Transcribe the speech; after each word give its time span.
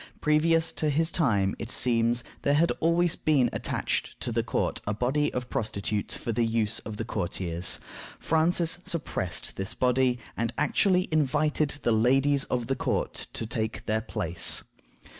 Previous 0.19 0.71
to 0.71 0.89
his 0.89 1.11
time, 1.11 1.55
it 1.59 1.69
seems, 1.69 2.23
there 2.41 2.55
had 2.55 2.71
always 2.79 3.15
been 3.15 3.51
attached 3.53 4.19
to 4.21 4.31
the 4.31 4.41
court 4.41 4.81
a 4.87 4.95
body 4.95 5.31
of 5.31 5.47
prostitutes 5.47 6.17
for 6.17 6.31
the 6.31 6.43
use 6.43 6.79
of 6.79 6.97
the 6.97 7.05
courtiers. 7.05 7.79
Francis 8.17 8.79
suppressed 8.83 9.57
this 9.57 9.75
body, 9.75 10.17
and 10.35 10.53
actually 10.57 11.07
invited 11.11 11.77
the 11.83 11.91
ladies 11.91 12.45
of 12.45 12.65
the 12.65 12.75
court 12.75 13.27
to 13.33 13.45
take 13.45 13.85
their 13.85 14.01
place. 14.01 14.63